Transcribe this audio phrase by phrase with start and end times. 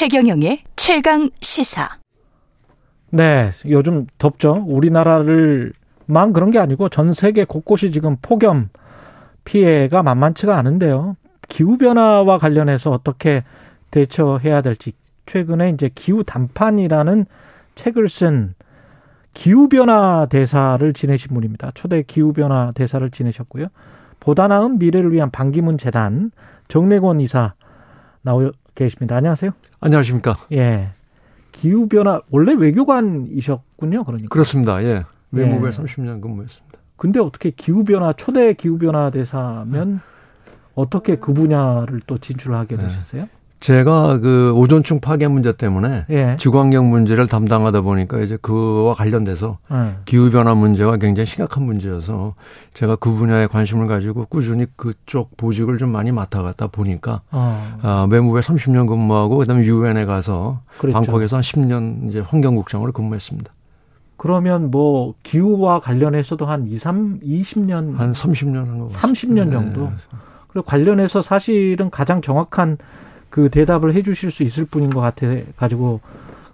[0.00, 1.98] 최경영의 최강 시사.
[3.10, 4.64] 네, 요즘 덥죠.
[4.66, 8.70] 우리나라를만 그런 게 아니고 전 세계 곳곳이 지금 폭염
[9.44, 11.16] 피해가 만만치가 않은데요.
[11.50, 13.44] 기후 변화와 관련해서 어떻게
[13.90, 14.92] 대처해야 될지
[15.26, 17.26] 최근에 이제 기후 단판이라는
[17.74, 18.54] 책을 쓴
[19.34, 21.72] 기후 변화 대사를 지내신 분입니다.
[21.74, 23.66] 초대 기후 변화 대사를 지내셨고요.
[24.18, 26.30] 보다 나은 미래를 위한 반기문 재단
[26.68, 27.52] 정래권 이사
[28.22, 29.16] 나오 계십니다.
[29.16, 29.52] 안녕하세요.
[29.80, 30.36] 안녕하십니까.
[30.52, 30.90] 예.
[31.52, 34.04] 기후 변화 원래 외교관이셨군요.
[34.04, 34.28] 그러니까.
[34.28, 34.82] 그렇습니다.
[34.84, 35.04] 예.
[35.32, 35.76] 외무부에 예.
[35.76, 36.78] 30년 근무했습니다.
[36.96, 40.00] 근데 어떻게 기후 변화 초대 기후 변화 대사면
[40.74, 42.84] 어떻게 그 분야를 또 진출하게 네.
[42.84, 43.28] 되셨어요?
[43.60, 46.36] 제가 그 오존층 파괴 문제 때문에 예.
[46.38, 49.96] 지구환경 문제를 담당하다 보니까 이제 그와 관련돼서 예.
[50.06, 52.34] 기후 변화 문제가 굉장히 심각한 문제여서
[52.72, 57.78] 제가 그 분야에 관심을 가지고 꾸준히 그쪽 보직을 좀 많이 맡아갔다 보니까 어.
[57.82, 60.94] 아, 외무부에 30년 근무하고 그다음에 유엔에 가서 그렇죠.
[60.94, 63.52] 방콕에서 한 10년 이제 환경국장으로 근무했습니다.
[64.16, 69.84] 그러면 뭐 기후와 관련해서도 한 2, 3, 20년 한 30년 한거 30년 정도.
[69.84, 69.90] 네.
[70.48, 72.78] 그리고 관련해서 사실은 가장 정확한
[73.30, 76.00] 그 대답을 해 주실 수 있을 분인 것 같아 가지고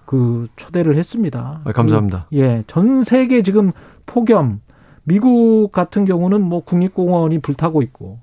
[0.05, 1.61] 그 초대를 했습니다.
[1.65, 2.27] 아, 감사합니다.
[2.31, 2.63] 그, 예.
[2.67, 3.73] 전 세계 지금
[4.05, 4.61] 폭염
[5.03, 8.19] 미국 같은 경우는 뭐 국립공원이 불타고 있고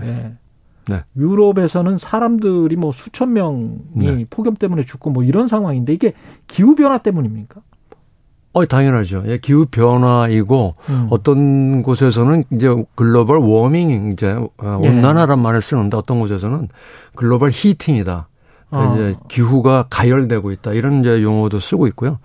[0.00, 0.08] 네.
[0.08, 0.92] 예.
[0.92, 1.04] 네.
[1.16, 4.26] 유럽에서는 사람들이 뭐 수천 명이 네.
[4.28, 6.12] 폭염 때문에 죽고 뭐 이런 상황인데 이게
[6.48, 7.60] 기후 변화 때문입니까?
[8.52, 9.24] 어, 당연하죠.
[9.26, 11.06] 예, 기후 변화이고 음.
[11.10, 14.88] 어떤 곳에서는 이제 글로벌 워밍 이제 어, 예.
[14.88, 15.42] 온난화란 예.
[15.42, 16.68] 말을 쓰는데 어떤 곳에서는
[17.14, 18.28] 글로벌 히팅이다.
[18.72, 18.94] 어.
[18.94, 22.18] 이제 기후가 가열되고 있다 이런 이제 용어도 쓰고 있고요.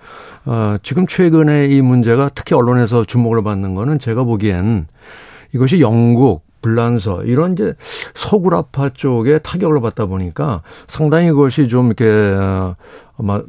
[0.45, 4.87] 어, 지금 최근에 이 문제가 특히 언론에서 주목을 받는 거는 제가 보기엔
[5.53, 7.73] 이것이 영국, 불란서 이런 이제
[8.15, 12.75] 서구라파 쪽에 타격을 받다 보니까 상당히 그것이 좀 이렇게 어,
[13.17, 13.41] 아마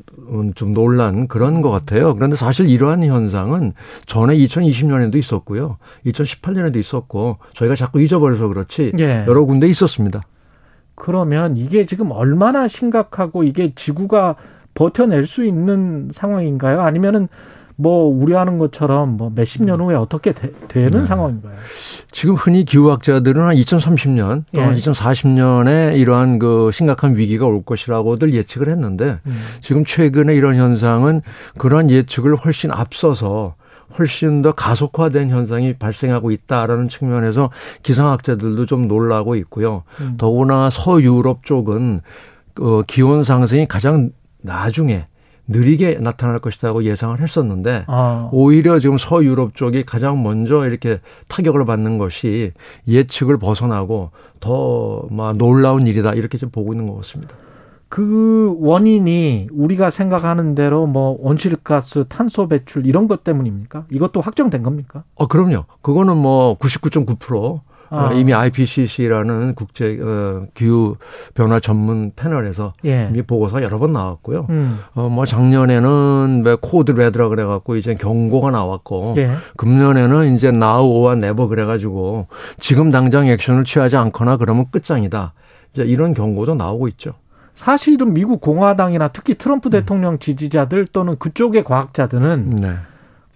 [0.55, 2.15] 좀 놀란 그런 것 같아요.
[2.15, 3.75] 그런데 사실 이러한 현상은
[4.07, 5.77] 전에 2020년에도 있었고요.
[6.07, 9.25] 2018년에도 있었고 저희가 자꾸 잊어버려서 그렇지 예.
[9.29, 10.23] 여러 군데 있었습니다.
[10.95, 14.37] 그러면 이게 지금 얼마나 심각하고 이게 지구가
[14.75, 16.81] 버텨낼 수 있는 상황인가요?
[16.81, 17.29] 아니면은
[17.81, 20.50] 뭐 우려하는 것처럼 뭐 몇십 년 후에 어떻게 되,
[20.91, 21.06] 는 네.
[21.06, 21.55] 상황인가요?
[22.11, 24.81] 지금 흔히 기후학자들은 한 2030년 또는 예.
[24.81, 29.41] 2040년에 이러한 그 심각한 위기가 올 것이라고들 예측을 했는데 음.
[29.61, 31.22] 지금 최근에 이런 현상은
[31.56, 33.55] 그러한 예측을 훨씬 앞서서
[33.97, 37.50] 훨씬 더 가속화된 현상이 발생하고 있다라는 측면에서
[37.84, 39.84] 기상학자들도 좀 놀라고 있고요.
[40.00, 40.16] 음.
[40.19, 42.00] 더구나 서유럽 쪽은
[42.55, 44.10] 그 기온 상승이 가장
[44.43, 45.06] 나중에
[45.48, 48.28] 느리게 나타날 것이라고 예상을 했었는데 아.
[48.32, 52.53] 오히려 지금 서유럽 쪽이 가장 먼저 이렇게 타격을 받는 것이
[52.86, 54.10] 예측을 벗어나고
[54.41, 57.34] 더 막 놀라운 일이다 이렇게 좀 보고 있는 것 같습니다.
[57.88, 63.86] 그 원인이 우리가 생각하는 대로 뭐 온실가스, 탄소 배출 이런 것 때문입니까?
[63.91, 65.04] 이것도 확정된 겁니까?
[65.15, 65.65] 어, 그럼요.
[65.80, 67.60] 그거는 뭐 99.9%
[67.91, 68.10] 아.
[68.12, 70.97] 이미 IPCC라는 국제 어, 기후
[71.34, 73.09] 변화 전문 패널에서 예.
[73.10, 74.47] 이미 보고서 여러 번 나왔고요.
[74.50, 74.78] 음.
[74.94, 79.32] 어 뭐 작년에는 왜 code red라 그래갖고 이제 경고가 나왔고 예.
[79.56, 82.27] 금년에는 이제 now or never 그래가지고
[82.60, 85.32] 지금 당장 액션을 취하지 않거나 그러면 끝장이다.
[85.72, 87.15] 이제 이런 경고도 나오고 있죠.
[87.54, 89.71] 사실은 미국 공화당이나 특히 트럼프 음.
[89.71, 92.77] 대통령 지지자들 또는 그쪽의 과학자들은 네.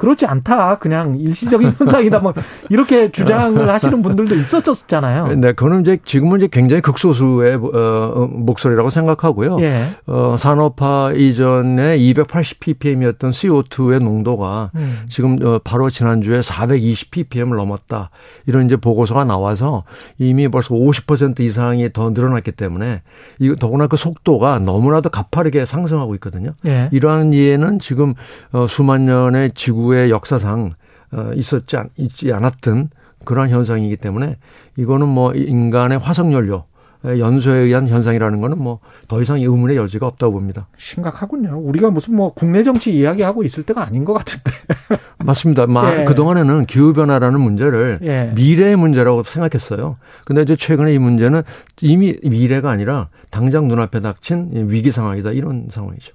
[0.02, 0.78] 그렇지 않다.
[0.78, 2.18] 그냥 일시적인 현상이다.
[2.18, 2.34] 뭐
[2.70, 5.28] 이렇게 주장을 하시는 분들도 있었었잖아요.
[5.36, 9.60] 네, 그거는 이제 지금은 이제 굉장히 극소수의 어, 어 목소리라고 생각하고요.
[9.60, 9.91] 예.
[10.08, 15.04] 어, 산업화 이전에 280 ppm이었던 CO2의 농도가 음.
[15.08, 18.10] 지금 어, 바로 지난주에 420 ppm을 넘었다.
[18.46, 19.84] 이런 이제 보고서가 나와서
[20.18, 23.02] 이미 벌써 50% 이상이 더 늘어났기 때문에
[23.38, 26.54] 이 더구나 그 속도가 너무나도 가파르게 상승하고 있거든요.
[26.66, 26.88] 예.
[26.91, 28.15] 이러한 이해는 지금
[28.50, 30.74] 어, 수만 년의 지구 지구의 역사상
[31.12, 32.91] 어, 있었지 않, 있지 않았던
[33.24, 34.39] 그러한 현상이기 때문에
[34.77, 36.65] 이거는 뭐 인간의 화석연료
[37.04, 38.80] 연소에 의한 현상이라는 거는 뭐
[39.12, 40.68] 더 이상 의문의 여지가 없다고 봅니다.
[40.78, 41.59] 심각하군요.
[41.59, 44.50] 우리가 무슨 뭐 국내 정치 이야기하고 있을 때가 아닌 것 같은데.
[45.22, 45.66] 맞습니다.
[46.00, 46.04] 예.
[46.04, 48.33] 그동안에는 기후변화라는 문제를 예.
[48.34, 49.98] 미래의 문제라고 생각했어요.
[50.24, 51.42] 근데 이제 최근에 이 문제는
[51.83, 55.33] 이미 미래가 아니라 당장 눈앞에 닥친 위기 상황이다.
[55.33, 56.15] 이런 상황이죠.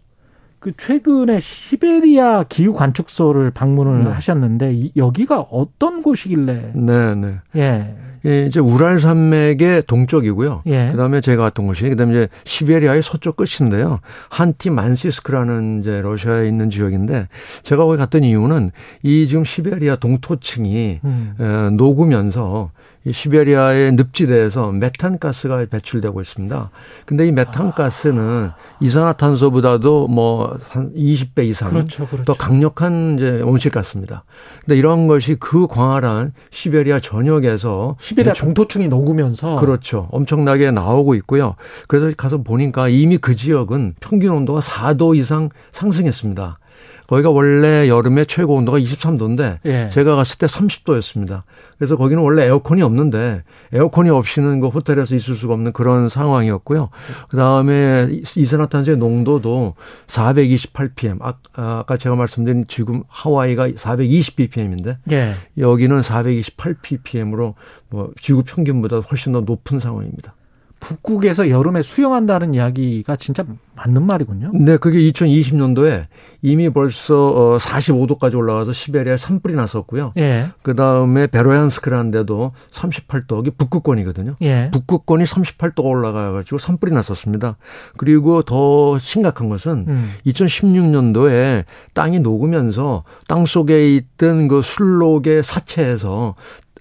[0.67, 4.09] 그 최근에 시베리아 기후 관측소를 방문을 네.
[4.09, 6.73] 하셨는데 이, 여기가 어떤 곳이길래?
[6.75, 7.35] 네, 네.
[7.55, 7.95] 예.
[8.25, 10.63] 예, 이제 우랄 산맥의 동쪽이고요.
[10.65, 10.89] 예.
[10.91, 14.01] 그다음에 제가 갔던 곳이 그다음에 이제 시베리아의 서쪽 끝인데요.
[14.29, 17.29] 한티 만시스크라는 이제 러시아에 있는 지역인데
[17.61, 18.71] 제가 거기 갔던 이유는
[19.03, 21.35] 이 지금 시베리아 동토층이 음.
[21.39, 26.69] 에, 녹으면서 이 시베리아의 늪지대에서 메탄가스가 배출되고 있습니다.
[27.05, 28.51] 근데 이 메탄가스는
[28.81, 32.23] 이산화탄소보다도 뭐 한 20배 이상 그렇죠, 그렇죠.
[32.25, 34.23] 더 강력한 이제 온실가스입니다.
[34.65, 40.07] 근데 이런 것이 그 광활한 시베리아 전역에서 시베리아 동토층이 녹으면서 그렇죠.
[40.11, 41.55] 엄청나게 나오고 있고요.
[41.87, 46.59] 그래서 가서 보니까 이미 그 지역은 평균 온도가 4도 이상 상승했습니다.
[47.07, 49.89] 거기가 원래 여름에 최고 온도가 23도인데 예.
[49.89, 51.43] 제가 갔을 때 30도였습니다.
[51.77, 56.89] 그래서 거기는 원래 에어컨이 없는데 에어컨이 없이는 그 호텔에서 있을 수가 없는 그런 상황이었고요.
[57.29, 59.75] 그다음에 이산화탄소의 농도도
[60.07, 61.19] 428ppm.
[61.21, 65.35] 아, 아까 제가 말씀드린 지금 하와이가 420ppm인데 예.
[65.57, 67.53] 여기는 428ppm으로
[67.89, 70.33] 뭐 지구 평균보다 훨씬 더 높은 상황입니다.
[70.79, 73.43] 북극에서 여름에 수영한다는 이야기가 진짜
[73.75, 74.51] 맞는 말이군요.
[74.53, 76.07] 네, 그게 2020년도에
[76.41, 80.13] 이미 벌써 45도까지 어, 올라가서 시베리아에 산불이 났었고요.
[80.17, 80.47] 예.
[80.63, 84.35] 그 다음에 베로얀스크라는 데도 38도기 북극권이거든요.
[84.41, 84.69] 예.
[84.71, 87.57] 북극권이 38도가 올라가가지고 산불이 났었습니다.
[87.97, 90.13] 그리고 더 심각한 것은 음.
[90.25, 96.35] 2016년도에 땅이 녹으면서 땅 속에 있던 그 술록의 사체에서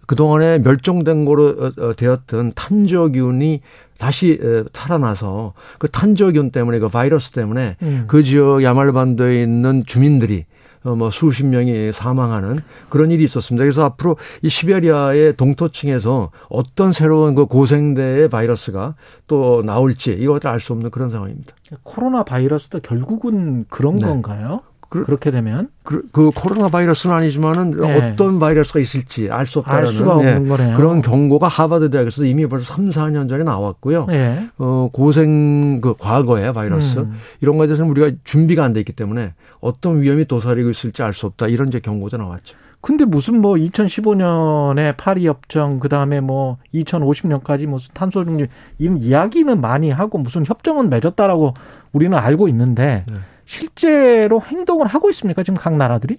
[0.07, 3.61] 그동안에 멸종된 거로 어, 되었던 탄저균이
[3.99, 4.39] 다시
[4.73, 8.05] 살아나서 그 탄저균 때문에 그 바이러스 때문에 음.
[8.07, 10.45] 그 지역 야말반도에 있는 주민들이
[10.85, 13.65] 어뭐 수십 명이 사망하는 그런 일이 있었습니다.
[13.65, 18.95] 그래서 앞으로 이 시베리아의 동토층에서 어떤 새로운 그 고생대의 바이러스가
[19.27, 21.55] 또 나올지 이것을 알수 없는 그런 상황입니다.
[21.83, 24.07] 코로나 바이러스도 결국은 그런 네.
[24.07, 24.61] 건가요?
[24.89, 28.13] 그- 그렇게 되면 그, 그 코로나 바이러스는 아니지만은 네.
[28.13, 30.77] 어떤 바이러스가 있을지 알 수 없다는 알 수가 없는 거네요.
[30.77, 34.07] 그런 경고가 하버드 대학에서 이미 벌써 3, 4년 전에 나왔고요.
[34.11, 34.49] 예.
[34.59, 37.15] 어, 고생 그 과거의 바이러스 음.
[37.41, 41.27] 이런 거에 대해서는 우리가 준비가 안 돼 있기 때문에 어떤 위험이 도사리고 있을지 알 수
[41.27, 41.47] 없다.
[41.49, 42.57] 이런 이제 경고도 나왔죠.
[42.81, 48.49] 근데 무슨 뭐 2015년에 파리 협정 그다음에 뭐 2050년까지 무슨 탄소 중립
[48.79, 51.55] 이런 이야기는 많이 하고 무슨 협정은 맺었다라고
[51.93, 53.15] 우리는 알고 있는데 네.
[53.47, 55.43] 실제로 행동을 하고 있습니까?
[55.43, 56.19] 지금 각 나라들이?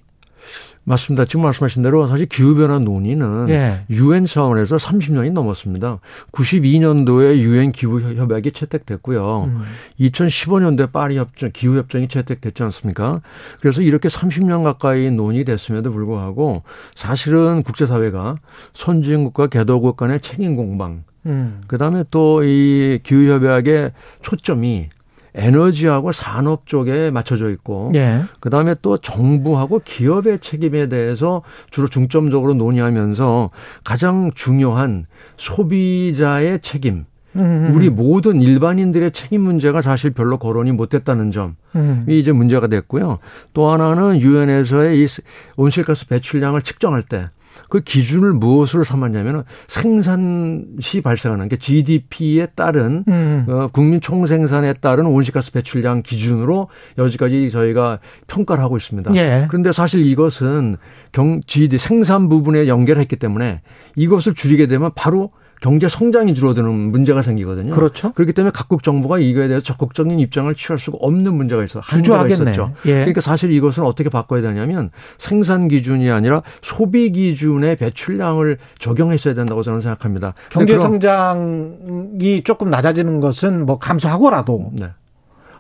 [0.86, 1.26] 맞습니다.
[1.26, 3.84] 지금 말씀하신 대로 사실 기후변화 논의는 예.
[3.90, 6.00] 유엔 차원에서 30년이 넘었습니다.
[6.32, 9.44] 92년도에 유엔 기후협약이 채택됐고요.
[9.44, 9.64] 음.
[10.00, 13.20] 2015년도에 파리 협정, 기후협정이 채택됐지 않습니까?
[13.60, 16.64] 그래서 이렇게 30년 가까이 논의됐음에도 불구하고
[16.96, 18.38] 사실은 국제사회가
[18.74, 21.60] 선진국과 개도국 간의 책임 공방, 음.
[21.68, 23.92] 그 다음에 또 이 기후협약의
[24.22, 24.88] 초점이
[25.38, 28.24] 에너지하고 산업 쪽에 맞춰져 있고, 예.
[28.40, 33.52] 그 다음에 또 정부하고 기업의 책임에 대해서 주로 중점적으로 논의하면서
[33.84, 35.06] 가장 중요한
[35.38, 37.06] 소비자의 책임,
[37.36, 37.72] 음.
[37.74, 42.06] 우리 모든 일반인들의 책임 문제가 사실 별로 거론이 못됐다는 점이 음.
[42.08, 43.20] 이제 문제가 됐고요.
[43.54, 45.08] 또 하나는 유엔에서의 이
[45.56, 47.30] 온실가스 배출량을 측정할 때
[47.70, 53.46] 그 기준을 무엇으로 삼았냐면은 생산 시 발생하는 게 GDP에 따른 음.
[53.48, 59.12] 어, 국민 총생산에 따른 온실가스 배출량 기준으로 여지까지 저희가 평가를 하고 있습니다.
[59.16, 59.46] 예.
[59.50, 60.78] 그런데 사실 이것은
[61.12, 63.62] 경 GD 생산 부분에 연결했기 때문에
[63.96, 65.32] 이것을 줄이게 되면 바로
[65.62, 67.74] 경제 성장이 줄어드는 문제가 생기거든요.
[67.74, 68.12] 그렇죠.
[68.14, 71.82] 그렇기 때문에 각국 정부가 이거에 대해서 적극적인 입장을 취할 수가 없는 문제가 있어.
[71.82, 72.52] 주저하겠네.
[72.52, 72.74] 있었죠.
[72.86, 72.94] 예.
[72.94, 79.82] 그러니까 사실 이것은 어떻게 바꿔야 되냐면 생산 기준이 아니라 소비 기준의 배출량을 적용했어야 된다고 저는
[79.82, 80.34] 생각합니다.
[80.50, 84.92] 경제 성장이 조금 낮아지는 것은 뭐 감수하고라도 네.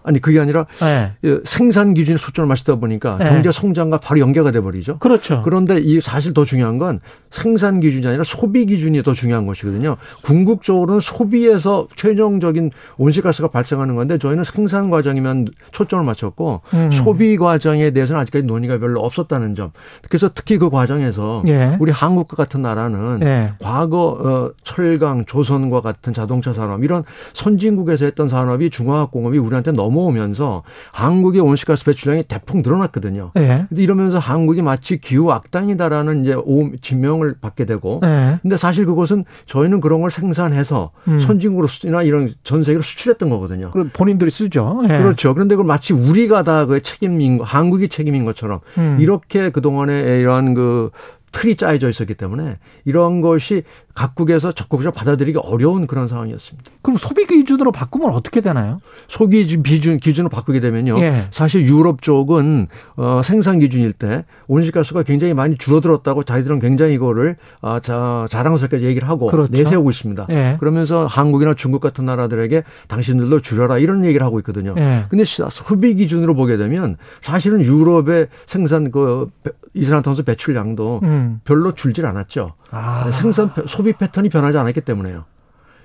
[0.07, 1.11] 아니 그게 아니라 예.
[1.25, 3.29] 예, 생산 기준에 초점을 맞추다 보니까 네.
[3.29, 4.99] 경제 성장과 바로 연계가 돼 버리죠.
[4.99, 5.41] 그렇죠.
[5.43, 9.97] 그런데 이 사실 더 중요한 건 생산 기준이 아니라 소비 기준이 더 중요한 것이거든요.
[10.23, 16.91] 궁극적으로는 소비에서 최종적인 온실가스가 발생하는 건데 저희는 생산 과정이면 초점을 맞췄고 음.
[16.91, 19.71] 소비 과정에 대해서는 아직까지 논의가 별로 없었다는 점.
[20.07, 21.75] 그래서 특히 그 과정에서 예.
[21.79, 23.53] 우리 한국과 같은 나라는 예.
[23.59, 30.63] 과거 어, 철강, 조선과 같은 자동차 산업 이런 선진국에서 했던 산업이 중화학 공업이 우리한테 넘어오면서
[30.91, 33.31] 한국의 온실가스 배출량이 대폭 늘어났거든요.
[33.37, 33.65] 예.
[33.67, 38.39] 근데 이러면서 한국이 마치 기후 악당이다라는 이제 오- 지명을 받게 되고 예.
[38.41, 41.19] 근데 사실 그것은 저희는 그런 걸 생산해서 음.
[41.19, 43.71] 선진국으로나 이런 전 세계로 수출했던 거거든요.
[43.71, 44.81] 그 본인들이 쓰죠.
[44.83, 44.87] 예.
[44.99, 45.33] 그렇죠.
[45.33, 48.97] 그런데 그걸 마치 우리가 다 그 책임인 거, 한국이 책임인 것처럼 음.
[48.99, 50.89] 이렇게 그동안에 이러한 그
[51.31, 53.63] 틀이 짜여져 있었기 때문에 이런 것이
[53.97, 56.71] 각국에서 적극적으로 받아들이기 어려운 그런 상황이었습니다.
[56.83, 58.79] 그럼 소비 기준으로 바꾸면 어떻게 되나요?
[59.07, 60.99] 소비 기준 기준을 바꾸게 되면요.
[61.01, 61.25] 예.
[61.31, 67.79] 사실 유럽 쪽은 어 생산 기준일 때 온실가스가 굉장히 많이 줄어들었다고 자기들은 굉장히 이거를 아,
[67.79, 69.51] 자, 자랑스럽게 얘기를 하고 그렇죠.
[69.51, 70.27] 내세우고 있습니다.
[70.29, 70.57] 예.
[70.59, 74.75] 그러면서 한국이나 중국 같은 나라들에게 당신들도 줄여라 이런 얘기를 하고 있거든요.
[74.77, 75.05] 예.
[75.09, 81.07] 근데 시- 소비 기준으로 보게 되면 사실은 유럽의 생산 그 배- 이산화탄소 배출량도 음.
[81.07, 81.41] 음.
[81.45, 82.53] 별로 줄질 않았죠.
[82.71, 83.09] 아.
[83.12, 85.25] 생산 소비 패턴이 변하지 않았기 때문에요.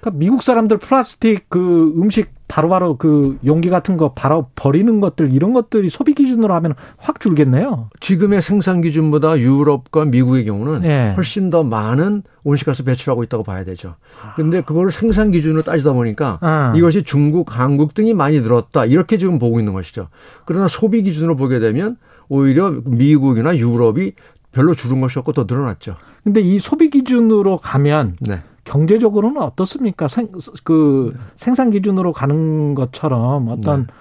[0.01, 5.33] 그러니까 미국 사람들 플라스틱 그 음식 바로 바로 그 용기 같은 거 바로 버리는 것들
[5.33, 7.89] 이런 것들이 소비 기준으로 하면 확 줄겠네요.
[8.01, 11.15] 지금의 생산 기준보다 유럽과 미국의 경우는 네.
[11.17, 13.95] 훨씬 더 많은 온실가스 배출하고 있다고 봐야 되죠.
[14.37, 16.75] 근데 그걸 생산 기준으로 따지다 보니까 아.
[16.77, 18.85] 이것이 중국, 한국 등이 많이 늘었다.
[18.85, 20.09] 이렇게 지금 보고 있는 것이죠.
[20.45, 21.97] 그러나 소비 기준으로 보게 되면
[22.29, 24.13] 오히려 미국이나 유럽이
[24.53, 25.97] 별로 줄은 것이 없고 더 늘어났죠.
[26.23, 28.43] 근데 이 소비 기준으로 가면 네.
[28.65, 30.07] 경제적으로는 어떻습니까?
[30.09, 30.29] 생,
[30.63, 33.93] 그 생산 기준으로 가는 것처럼 어떤 네.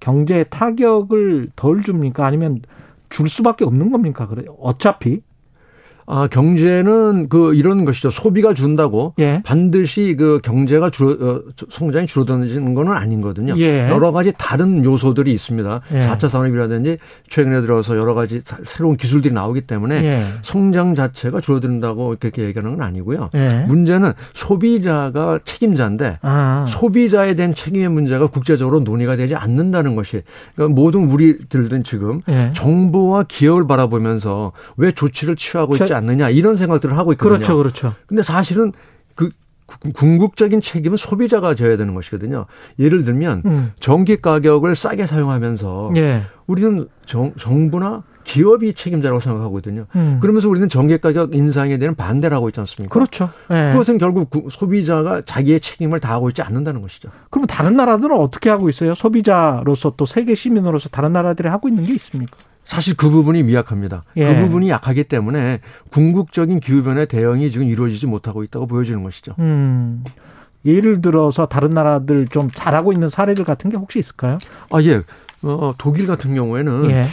[0.00, 2.26] 경제 타격을 덜 줍니까?
[2.26, 2.60] 아니면
[3.08, 4.26] 줄 수밖에 없는 겁니까?
[4.26, 5.22] 그래 어차피
[6.12, 8.10] 아, 경제는 그 이런 것이죠.
[8.10, 9.42] 소비가 준다고 예.
[9.44, 13.54] 반드시 그 경제가 줄 어, 성장이 줄어드는 거는 아닌거든요.
[13.58, 13.88] 예.
[13.88, 15.80] 여러 가지 다른 요소들이 있습니다.
[15.92, 16.00] 예.
[16.00, 16.98] 4차 산업이라든지
[17.28, 20.24] 최근에 들어서 여러 가지 새로운 기술들이 나오기 때문에 예.
[20.42, 23.30] 성장 자체가 줄어든다고 그렇게 얘기하는 건 아니고요.
[23.36, 23.64] 예.
[23.68, 26.66] 문제는 소비자가 책임자인데 아.
[26.68, 30.22] 소비자에 대한 책임의 문제가 국제적으로 논의가 되지 않는다는 것이
[30.56, 32.50] 그러니까 모든 우리들은 지금 예.
[32.54, 37.38] 정부와 기업을 바라보면서 왜 조치를 취하고 있지 않 느냐 이런 생각들을 하고 있거든요.
[37.38, 37.94] 그렇죠, 그렇죠.
[38.06, 38.72] 근데 사실은
[39.14, 39.30] 그
[39.94, 42.46] 궁극적인 책임은 소비자가 져야 되는 것이거든요.
[42.78, 43.72] 예를 들면 음.
[43.80, 46.22] 전기 가격을 싸게 사용하면서 예.
[46.46, 49.86] 우리는 정, 정부나 기업이 책임자라고 생각하거든요.
[49.96, 50.18] 음.
[50.20, 52.92] 그러면서 우리는 전기 가격 인상에 대한 반대를 하고 있지 않습니까?
[52.92, 53.30] 그렇죠.
[53.50, 53.72] 예.
[53.72, 57.10] 그것은 결국 소비자가 자기의 책임을 다하고 있지 않는다는 것이죠.
[57.30, 58.94] 그럼 다른 나라들은 어떻게 하고 있어요?
[58.94, 62.36] 소비자로서 또 세계 시민으로서 다른 나라들이 하고 있는 게 있습니까?
[62.70, 64.04] 사실 그 부분이 미약합니다.
[64.14, 64.32] 그 예.
[64.32, 65.58] 그 부분이 약하기 때문에
[65.90, 69.34] 궁극적인 기후변화 대응이 지금 이루어지지 못하고 있다고 보여지는 것이죠.
[69.40, 70.04] 음.
[70.64, 74.38] 예를 들어서 다른 나라들 좀 잘하고 있는 사례들 같은 게 혹시 있을까요?
[74.70, 75.02] 아, 예.
[75.42, 77.06] 어, 독일 같은 경우에는 예.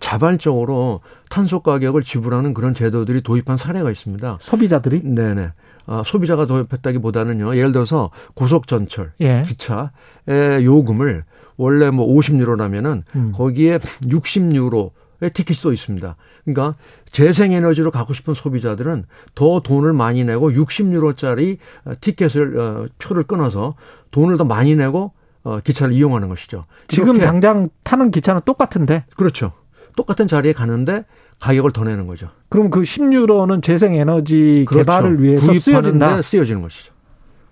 [0.00, 4.38] 자발적으로 탄소 가격을 지불하는 그런 제도들이 도입한 사례가 있습니다.
[4.40, 5.02] 소비자들이?
[5.04, 5.50] 네네.
[5.84, 7.54] 아, 소비자가 도입했다기보다는요.
[7.58, 9.42] 예를 들어서 고속 전철, 예.
[9.44, 11.24] 기차의 요금을
[11.58, 13.32] 원래 뭐 50유로라면은 음.
[13.34, 14.92] 거기에 60유로
[15.28, 16.16] 티켓이 또 있습니다.
[16.44, 16.76] 그러니까
[17.10, 21.58] 재생에너지로 가고 싶은 소비자들은 더 돈을 많이 내고 60유로짜리
[22.00, 23.74] 티켓을 어, 표를 끊어서
[24.10, 25.12] 돈을 더 많이 내고
[25.44, 26.66] 어, 기차를 이용하는 것이죠.
[26.88, 29.04] 지금 당장 타는 기차는 똑같은데.
[29.16, 29.52] 그렇죠.
[29.96, 31.04] 똑같은 자리에 가는데
[31.40, 32.28] 가격을 더 내는 거죠.
[32.48, 34.84] 그럼 그 10유로는 재생에너지 그렇죠.
[34.84, 36.22] 개발을 위해서 쓰여진다.
[36.22, 36.92] 쓰여지는 것이죠.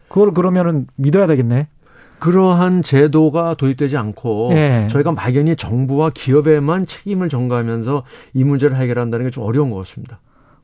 [0.08, 1.68] 그걸 그러면은 믿어야 되겠네.
[2.20, 4.86] 그러한 제도가 도입되지 않고 예.
[4.90, 10.20] 저희가 막연히 정부와 기업에만 책임을 전가하면서 이 문제를 해결한다는 게 좀 어려운 것 같습니다.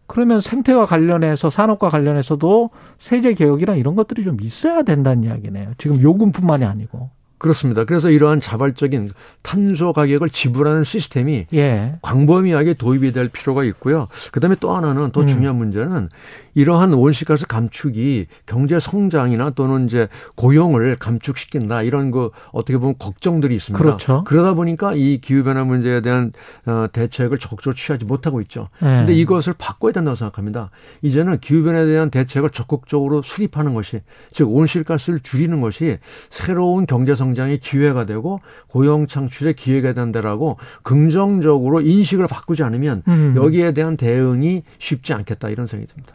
[0.07, 5.73] 그러면 생태와 관련해서 산업과 관련해서도 세제 개혁이나 이런 것들이 좀 있어야 된다는 이야기네요.
[5.79, 7.11] 지금 요금뿐만이 아니고.
[7.39, 7.85] 그렇습니다.
[7.85, 9.11] 그래서 이러한 자발적인
[9.43, 11.99] 탄소 가격을 지불하는 시스템이 예.
[12.03, 14.09] 광범위하게 도입이 될 필요가 있고요.
[14.33, 15.27] 그다음에 또 하나는 더 음.
[15.27, 16.09] 중요한 문제는
[16.55, 23.83] 이러한 온실가스 감축이 경제 성장이나 또는 이제 고용을 감축시킨다 이런 거 어떻게 보면 걱정들이 있습니다.
[23.85, 24.25] 그렇죠.
[24.25, 26.33] 그러다 보니까 이 기후 변화 문제에 대한
[26.65, 28.71] 어, 대책을 적극적으로 취하지 못하고 있죠.
[28.79, 29.19] 그런데 네.
[29.19, 30.71] 이것을 바꿔야 된다고 생각합니다.
[31.03, 34.01] 이제는 기후 변화에 대한 대책을 적극적으로 수립하는 것이
[34.33, 35.99] 즉 온실가스를 줄이는 것이
[36.31, 43.35] 새로운 경제 성 장의 기회가 되고 고용 창출의 기회가 된다라고 긍정적으로 인식을 바꾸지 않으면 음.
[43.37, 46.13] 여기에 대한 대응이 쉽지 않겠다 이런 생각이 듭니다.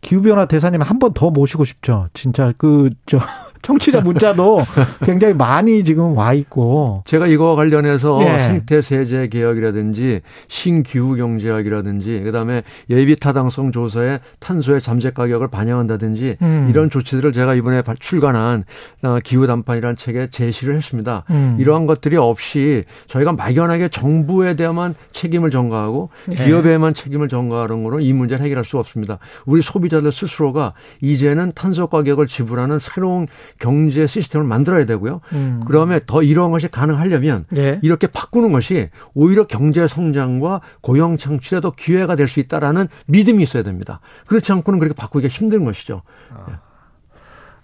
[0.00, 2.08] 기후변화 대사님 한 번 더 모시고 싶죠.
[2.14, 3.18] 진짜 그, 저,
[3.62, 4.64] 청취자 문자도
[5.04, 7.02] 굉장히 많이 지금 와 있고.
[7.06, 8.38] 제가 이거와 관련해서 예.
[8.38, 16.68] 생태 세제 개혁이라든지 신기후 경제학이라든지 그다음에 예비 타당성 조사에 탄소의 잠재 가격을 반영한다든지 음.
[16.70, 18.64] 이런 조치들을 제가 이번에 출간한
[19.02, 21.24] 어, 기후 단판이라는 책에 제시를 했습니다.
[21.30, 21.56] 음.
[21.58, 26.44] 이러한 것들이 없이 저희가 막연하게 정부에 대한 책임을 전가하고 예.
[26.44, 29.18] 기업에만 책임을 전가하는 거는 이 문제를 해결할 수 없습니다.
[29.46, 33.26] 우리 소비자들 스스로가 이제는 탄소 가격을 지불하는 새로운
[33.60, 35.20] 경제 시스템을 만들어야 되고요.
[35.34, 35.62] 음.
[35.66, 37.78] 그다음에 더 이러한 것이 가능하려면 네.
[37.82, 43.62] 이렇게 바꾸는 것이 오히려 경제 성장과 고용 창출에 더 기회가 될 수 있다라는 믿음이 있어야
[43.62, 44.00] 됩니다.
[44.26, 46.02] 그렇지 않고는 그렇게 바꾸기가 힘든 것이죠.
[46.32, 46.60] 아.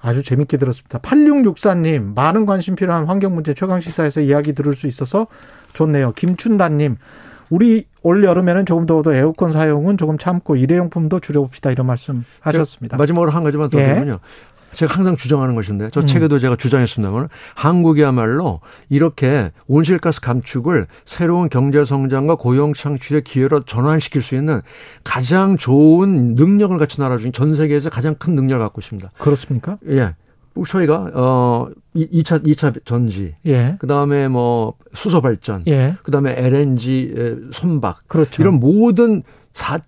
[0.01, 0.99] 아주 재밌게 들었습니다.
[0.99, 5.27] 8664님, 많은 관심 필요한 환경 문제 최강 시사에서 이야기 들을 수 있어서
[5.73, 6.13] 좋네요.
[6.13, 6.97] 김춘다님,
[7.51, 12.97] 우리 올 여름에는 조금 더 에어컨 사용은 조금 참고 일회용품도 줄여봅시다 이런 말씀 하셨습니다.
[12.97, 14.13] 마지막으로 한 가지만 더 드리면요.
[14.13, 14.56] 예.
[14.73, 16.07] 제가 항상 주장하는 것인데 저 음.
[16.07, 24.35] 책에도 제가 주장했습니다만 한국이야말로 이렇게 온실가스 감축을 새로운 경제 성장과 고용 창출의 기회로 전환시킬 수
[24.35, 24.61] 있는
[25.03, 29.11] 가장 좋은 능력을 갖춘 나라 중에 전 세계에서 가장 큰 능력을 갖고 있습니다.
[29.19, 29.79] 그렇습니까?
[29.89, 30.15] 예.
[30.67, 33.77] 저희가 어 2차 2차 전지, 예.
[33.79, 35.97] 그다음에 뭐 수소 발전, 예.
[36.03, 38.43] 그다음에 LNG 선박, 그렇죠.
[38.43, 39.81] 이런 모든 사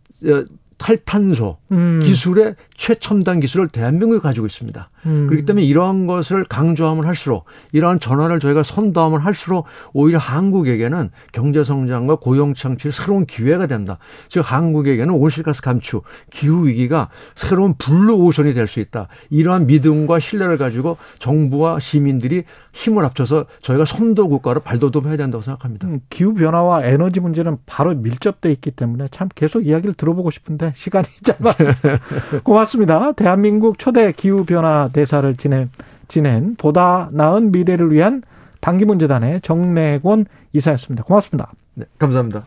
[0.79, 2.01] 탈탄소 음.
[2.03, 4.91] 기술의 최첨단 기술을 대한민국이 가지고 있습니다.
[5.07, 5.27] 음.
[5.29, 12.17] 그렇기 때문에 이러한 것을 강조하면 할수록 이러한 전환을 저희가 선도하면 할수록 오히려 한국에게는 경제 성장과
[12.17, 13.99] 고용 창출의 새로운 기회가 된다.
[14.29, 19.09] 즉 한국에게는 온실가스 감축, 기후 위기가 새로운 블루 오션이 될 수 있다.
[19.31, 25.89] 이러한 믿음과 신뢰를 가지고 정부와 시민들이 힘을 합쳐서 저희가 선도 국가로 발돋움해야 된다고 생각합니다.
[25.89, 31.07] 음, 기후 변화와 에너지 문제는 바로 밀접돼 있기 때문에 참 계속 이야기를 들어보고 싶은데 시간이
[31.25, 31.58] 짧아서
[32.45, 33.13] 고맙습니다.
[33.13, 35.71] 대한민국 초대 기후 변화 대사를 지낸
[36.09, 38.23] 지낸 보다 나은 미래를 위한
[38.61, 41.05] 방기문 재단의 정래곤 이사였습니다.
[41.05, 41.53] 고맙습니다.
[41.75, 42.45] 네, 감사합니다.